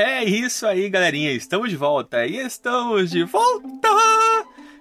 É 0.00 0.22
isso 0.22 0.64
aí, 0.64 0.88
galerinha. 0.88 1.32
Estamos 1.32 1.70
de 1.70 1.76
volta 1.76 2.24
e 2.24 2.36
estamos 2.36 3.10
de 3.10 3.24
volta! 3.24 3.88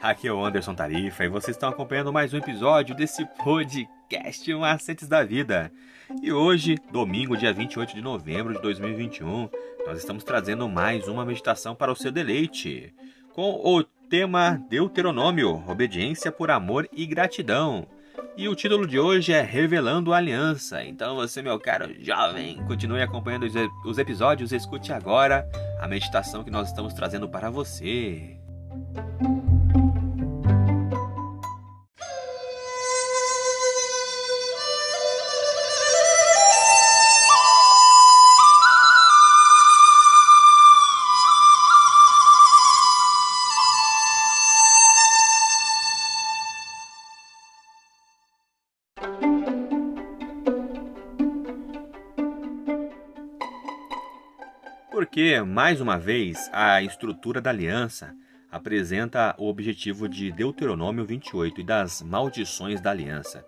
Aqui 0.00 0.28
é 0.28 0.32
o 0.32 0.44
Anderson 0.44 0.72
Tarifa 0.72 1.24
e 1.24 1.28
vocês 1.28 1.56
estão 1.56 1.68
acompanhando 1.68 2.12
mais 2.12 2.32
um 2.32 2.36
episódio 2.36 2.94
desse 2.94 3.26
podcast 3.42 4.54
Macetes 4.54 5.08
da 5.08 5.24
Vida. 5.24 5.72
E 6.22 6.32
hoje, 6.32 6.78
domingo, 6.92 7.36
dia 7.36 7.52
28 7.52 7.92
de 7.92 8.00
novembro 8.00 8.54
de 8.54 8.62
2021, 8.62 9.48
nós 9.84 9.98
estamos 9.98 10.22
trazendo 10.22 10.68
mais 10.68 11.08
uma 11.08 11.26
meditação 11.26 11.74
para 11.74 11.90
o 11.90 11.96
seu 11.96 12.12
deleite, 12.12 12.94
com 13.32 13.60
o 13.64 13.82
tema 13.82 14.64
Deuteronômio, 14.70 15.64
obediência 15.66 16.30
por 16.30 16.52
amor 16.52 16.88
e 16.92 17.04
gratidão. 17.04 17.84
E 18.40 18.48
o 18.48 18.54
título 18.54 18.86
de 18.86 18.98
hoje 18.98 19.34
é 19.34 19.42
Revelando 19.42 20.14
a 20.14 20.16
Aliança. 20.16 20.82
Então 20.82 21.14
você, 21.14 21.42
meu 21.42 21.60
caro 21.60 21.94
jovem, 22.02 22.56
continue 22.66 23.02
acompanhando 23.02 23.46
os 23.84 23.98
episódios, 23.98 24.50
escute 24.50 24.94
agora 24.94 25.46
a 25.78 25.86
meditação 25.86 26.42
que 26.42 26.50
nós 26.50 26.68
estamos 26.68 26.94
trazendo 26.94 27.28
para 27.28 27.50
você. 27.50 28.39
Porque, 54.90 55.40
mais 55.40 55.80
uma 55.80 55.96
vez, 55.96 56.50
a 56.52 56.82
estrutura 56.82 57.40
da 57.40 57.50
aliança 57.50 58.12
apresenta 58.50 59.34
o 59.38 59.48
objetivo 59.48 60.08
de 60.08 60.32
Deuteronômio 60.32 61.04
28 61.04 61.60
e 61.60 61.64
das 61.64 62.02
maldições 62.02 62.80
da 62.80 62.90
aliança. 62.90 63.44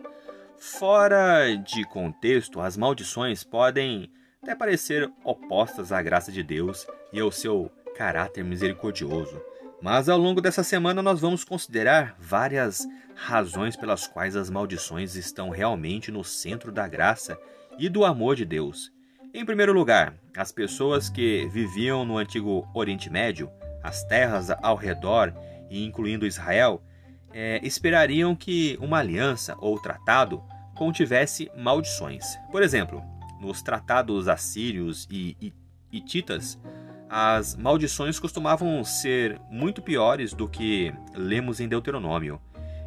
Fora 0.56 1.52
de 1.56 1.84
contexto, 1.84 2.60
as 2.60 2.76
maldições 2.76 3.42
podem 3.42 4.08
até 4.40 4.54
parecer 4.54 5.10
opostas 5.24 5.90
à 5.90 6.00
graça 6.00 6.30
de 6.30 6.44
Deus 6.44 6.86
e 7.12 7.18
ao 7.18 7.32
seu 7.32 7.68
caráter 7.96 8.44
misericordioso. 8.44 9.42
Mas 9.82 10.08
ao 10.08 10.16
longo 10.16 10.40
dessa 10.40 10.62
semana 10.62 11.02
nós 11.02 11.20
vamos 11.20 11.42
considerar 11.42 12.14
várias 12.20 12.86
razões 13.16 13.74
pelas 13.74 14.06
quais 14.06 14.36
as 14.36 14.48
maldições 14.48 15.16
estão 15.16 15.50
realmente 15.50 16.12
no 16.12 16.22
centro 16.22 16.70
da 16.70 16.86
graça 16.86 17.36
e 17.76 17.88
do 17.88 18.04
amor 18.04 18.36
de 18.36 18.44
Deus. 18.44 18.92
Em 19.34 19.46
primeiro 19.46 19.72
lugar, 19.72 20.12
as 20.36 20.52
pessoas 20.52 21.08
que 21.08 21.48
viviam 21.48 22.04
no 22.04 22.18
antigo 22.18 22.68
Oriente 22.74 23.08
Médio, 23.08 23.50
as 23.82 24.04
terras 24.04 24.50
ao 24.50 24.76
redor 24.76 25.32
e 25.70 25.86
incluindo 25.86 26.26
Israel, 26.26 26.82
é, 27.32 27.58
esperariam 27.62 28.36
que 28.36 28.76
uma 28.78 28.98
aliança 28.98 29.56
ou 29.58 29.80
tratado 29.80 30.42
contivesse 30.76 31.50
maldições. 31.56 32.36
Por 32.50 32.62
exemplo, 32.62 33.02
nos 33.40 33.62
tratados 33.62 34.28
assírios 34.28 35.08
e 35.10 35.54
hititas, 35.90 36.60
as 37.08 37.56
maldições 37.56 38.20
costumavam 38.20 38.84
ser 38.84 39.40
muito 39.50 39.80
piores 39.80 40.34
do 40.34 40.46
que 40.46 40.92
lemos 41.14 41.58
em 41.58 41.68
Deuteronômio. 41.68 42.38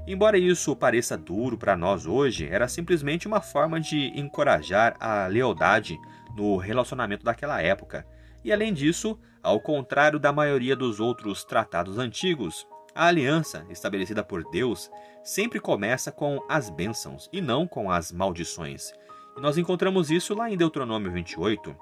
Embora 0.07 0.37
isso 0.37 0.75
pareça 0.75 1.17
duro 1.17 1.57
para 1.57 1.75
nós 1.75 2.05
hoje, 2.05 2.47
era 2.47 2.67
simplesmente 2.67 3.27
uma 3.27 3.41
forma 3.41 3.79
de 3.79 4.11
encorajar 4.19 4.95
a 4.99 5.25
lealdade 5.25 5.99
no 6.35 6.57
relacionamento 6.57 7.25
daquela 7.25 7.59
época. 7.59 8.05
E 8.43 8.53
além 8.53 8.71
disso, 8.71 9.17
ao 9.41 9.59
contrário 9.59 10.19
da 10.19 10.31
maioria 10.31 10.75
dos 10.75 10.99
outros 10.99 11.43
tratados 11.43 11.97
antigos, 11.97 12.67
a 12.93 13.07
aliança 13.07 13.65
estabelecida 13.69 14.23
por 14.23 14.43
Deus 14.51 14.91
sempre 15.23 15.59
começa 15.59 16.11
com 16.11 16.39
as 16.47 16.69
bênçãos 16.69 17.27
e 17.33 17.41
não 17.41 17.67
com 17.67 17.89
as 17.89 18.11
maldições. 18.11 18.91
E 19.35 19.41
nós 19.41 19.57
encontramos 19.57 20.11
isso 20.11 20.35
lá 20.35 20.51
em 20.51 20.55
Deuteronômio 20.55 21.11
28. 21.11 21.75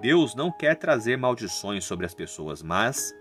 Deus 0.00 0.34
não 0.34 0.50
quer 0.50 0.76
trazer 0.76 1.16
maldições 1.18 1.84
sobre 1.84 2.06
as 2.06 2.14
pessoas, 2.14 2.62
mas 2.62 3.14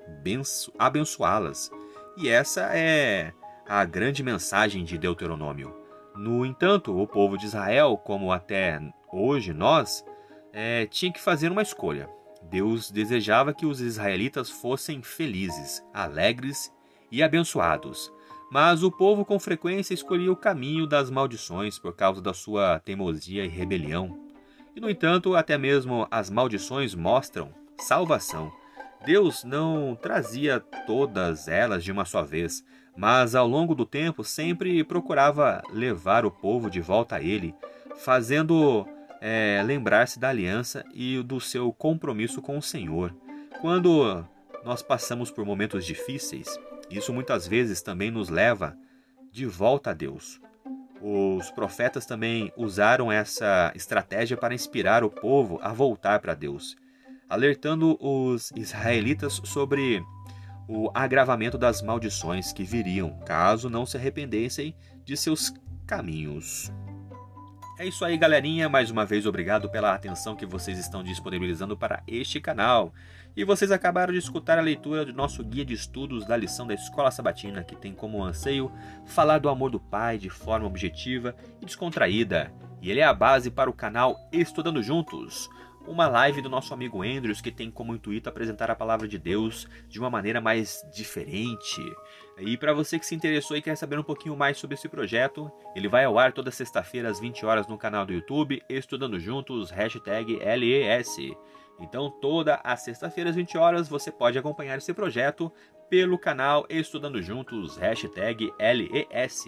abençoá-las. 0.79 1.69
E 2.17 2.29
essa 2.29 2.69
é 2.73 3.33
a 3.67 3.83
grande 3.83 4.21
mensagem 4.21 4.83
de 4.83 4.97
Deuteronômio. 4.97 5.75
No 6.15 6.45
entanto, 6.45 6.97
o 6.97 7.07
povo 7.07 7.37
de 7.37 7.45
Israel, 7.45 7.97
como 7.97 8.31
até 8.31 8.79
hoje 9.11 9.53
nós, 9.53 10.05
é, 10.53 10.85
tinha 10.85 11.11
que 11.11 11.19
fazer 11.19 11.51
uma 11.51 11.61
escolha. 11.61 12.09
Deus 12.43 12.91
desejava 12.91 13.53
que 13.53 13.65
os 13.65 13.81
israelitas 13.81 14.49
fossem 14.49 15.01
felizes, 15.01 15.83
alegres 15.93 16.71
e 17.11 17.23
abençoados. 17.23 18.11
Mas 18.51 18.83
o 18.83 18.91
povo 18.91 19.25
com 19.25 19.39
frequência 19.39 19.93
escolhia 19.93 20.31
o 20.31 20.35
caminho 20.35 20.85
das 20.85 21.09
maldições 21.09 21.79
por 21.79 21.95
causa 21.95 22.21
da 22.21 22.33
sua 22.33 22.79
teimosia 22.79 23.43
e 23.43 23.47
rebelião. 23.47 24.17
E, 24.75 24.79
no 24.79 24.89
entanto, 24.89 25.35
até 25.35 25.57
mesmo 25.57 26.07
as 26.11 26.29
maldições 26.29 26.93
mostram 26.93 27.49
salvação. 27.79 28.51
Deus 29.05 29.43
não 29.43 29.95
trazia 29.95 30.59
todas 30.59 31.47
elas 31.47 31.83
de 31.83 31.91
uma 31.91 32.05
só 32.05 32.23
vez, 32.23 32.63
mas 32.97 33.35
ao 33.35 33.47
longo 33.47 33.75
do 33.75 33.85
tempo 33.85 34.23
sempre 34.23 34.83
procurava 34.83 35.61
levar 35.71 36.25
o 36.25 36.31
povo 36.31 36.69
de 36.71 36.81
volta 36.81 37.17
a 37.17 37.21
Ele, 37.21 37.53
fazendo 37.97 38.87
é, 39.21 39.61
lembrar-se 39.63 40.19
da 40.19 40.29
aliança 40.29 40.83
e 40.93 41.21
do 41.21 41.39
seu 41.39 41.71
compromisso 41.71 42.41
com 42.41 42.57
o 42.57 42.61
Senhor. 42.61 43.15
Quando 43.61 44.25
nós 44.63 44.81
passamos 44.81 45.29
por 45.29 45.45
momentos 45.45 45.85
difíceis, 45.85 46.59
isso 46.89 47.13
muitas 47.13 47.47
vezes 47.47 47.83
também 47.83 48.09
nos 48.09 48.29
leva 48.29 48.75
de 49.31 49.45
volta 49.45 49.91
a 49.91 49.93
Deus. 49.93 50.41
Os 50.99 51.51
profetas 51.51 52.05
também 52.07 52.51
usaram 52.57 53.11
essa 53.11 53.71
estratégia 53.75 54.35
para 54.35 54.55
inspirar 54.55 55.03
o 55.03 55.09
povo 55.09 55.59
a 55.61 55.71
voltar 55.71 56.19
para 56.19 56.33
Deus, 56.33 56.75
alertando 57.29 57.97
os 57.99 58.51
israelitas 58.55 59.41
sobre 59.43 60.03
o 60.67 60.89
agravamento 60.93 61.57
das 61.57 61.81
maldições 61.81 62.51
que 62.51 62.63
viriam 62.63 63.19
caso 63.25 63.69
não 63.69 63.85
se 63.85 63.97
arrependessem 63.97 64.75
de 65.03 65.15
seus 65.15 65.53
caminhos. 65.85 66.71
É 67.77 67.85
isso 67.85 68.05
aí, 68.05 68.17
galerinha. 68.17 68.69
Mais 68.69 68.89
uma 68.89 69.05
vez, 69.05 69.25
obrigado 69.25 69.69
pela 69.69 69.93
atenção 69.93 70.33
que 70.33 70.45
vocês 70.45 70.79
estão 70.79 71.03
disponibilizando 71.03 71.75
para 71.75 72.01
este 72.07 72.39
canal. 72.39 72.93
E 73.35 73.43
vocês 73.43 73.69
acabaram 73.69 74.13
de 74.13 74.19
escutar 74.19 74.57
a 74.57 74.61
leitura 74.61 75.05
do 75.05 75.11
nosso 75.11 75.43
guia 75.43 75.65
de 75.65 75.73
estudos 75.73 76.25
da 76.25 76.37
lição 76.37 76.65
da 76.65 76.73
Escola 76.73 77.11
Sabatina, 77.11 77.65
que 77.65 77.75
tem 77.75 77.93
como 77.93 78.23
anseio 78.23 78.71
falar 79.05 79.39
do 79.39 79.49
amor 79.49 79.71
do 79.71 79.79
Pai 79.79 80.17
de 80.17 80.29
forma 80.29 80.65
objetiva 80.65 81.35
e 81.61 81.65
descontraída. 81.65 82.49
E 82.81 82.89
ele 82.89 83.01
é 83.01 83.03
a 83.03 83.13
base 83.13 83.51
para 83.51 83.69
o 83.69 83.73
canal 83.73 84.17
Estudando 84.31 84.81
Juntos, 84.81 85.49
uma 85.87 86.07
live 86.07 86.41
do 86.41 86.49
nosso 86.49 86.73
amigo 86.73 87.03
Andrews 87.03 87.41
que 87.41 87.51
tem 87.51 87.69
como 87.69 87.93
intuito 87.93 88.29
apresentar 88.29 88.69
a 88.71 88.75
palavra 88.75 89.07
de 89.07 89.17
Deus 89.17 89.67
de 89.87 89.99
uma 89.99 90.09
maneira 90.09 90.41
mais 90.41 90.85
diferente. 90.93 91.81
E 92.37 92.57
para 92.57 92.73
você 92.73 92.99
que 92.99 93.05
se 93.05 93.15
interessou 93.15 93.55
e 93.55 93.61
quer 93.61 93.75
saber 93.75 93.97
um 93.97 94.03
pouquinho 94.03 94.35
mais 94.35 94.57
sobre 94.57 94.75
esse 94.75 94.89
projeto, 94.89 95.51
ele 95.75 95.87
vai 95.87 96.05
ao 96.05 96.17
ar 96.17 96.33
toda 96.33 96.51
sexta-feira 96.51 97.09
às 97.09 97.19
20 97.19 97.45
horas 97.45 97.67
no 97.67 97.77
canal 97.77 98.05
do 98.05 98.13
YouTube 98.13 98.61
Estudando 98.69 99.19
Juntos, 99.19 99.69
hashtag 99.69 100.37
LES. 100.37 101.35
Então 101.79 102.09
toda 102.09 102.59
a 102.63 102.75
sexta-feira 102.75 103.29
às 103.29 103.35
20 103.35 103.57
horas 103.57 103.87
você 103.87 104.11
pode 104.11 104.37
acompanhar 104.37 104.77
esse 104.77 104.93
projeto 104.93 105.51
pelo 105.89 106.17
canal 106.17 106.65
Estudando 106.69 107.21
Juntos, 107.21 107.77
hashtag 107.77 108.51
LES. 108.59 109.45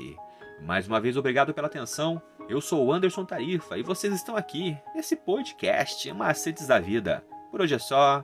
Mais 0.61 0.87
uma 0.87 0.99
vez, 0.99 1.15
obrigado 1.17 1.53
pela 1.53 1.67
atenção. 1.67 2.21
Eu 2.49 2.61
sou 2.61 2.85
o 2.85 2.93
Anderson 2.93 3.25
Tarifa 3.25 3.77
e 3.77 3.83
vocês 3.83 4.13
estão 4.13 4.35
aqui 4.35 4.77
nesse 4.95 5.15
podcast 5.15 6.11
Macetes 6.13 6.67
da 6.67 6.79
Vida. 6.79 7.23
Por 7.51 7.61
hoje 7.61 7.75
é 7.75 7.79
só 7.79 8.23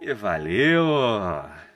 e 0.00 0.12
valeu! 0.12 1.73